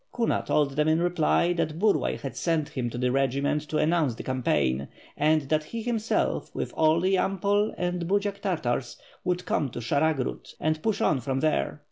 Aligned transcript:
Kuna 0.15 0.43
told 0.43 0.71
them 0.71 0.87
in 0.87 0.99
reply 0.99 1.53
that 1.53 1.77
Bur 1.77 1.93
* 1.93 1.93
lay 1.93 2.15
had 2.17 2.35
sent 2.35 2.69
him 2.69 2.89
to 2.89 2.97
the 2.97 3.11
regiment 3.11 3.61
to 3.69 3.77
announce 3.77 4.15
the 4.15 4.23
campaign, 4.23 4.87
and 5.15 5.43
that 5.43 5.65
he, 5.65 5.83
himself, 5.83 6.49
with 6.55 6.73
all 6.73 6.99
the 6.99 7.13
Yampol 7.13 7.71
and 7.77 8.07
Budziak 8.07 8.41
Tar 8.41 8.57
tars 8.57 8.97
would 9.23 9.45
come 9.45 9.69
to 9.69 9.77
Sharagrod 9.79 10.55
and 10.59 10.81
push 10.81 11.01
on 11.01 11.19
from 11.21 11.39
there. 11.41 11.79